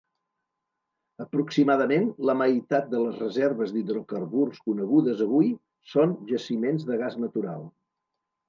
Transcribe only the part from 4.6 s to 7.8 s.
conegudes avui són jaciments de gas natural.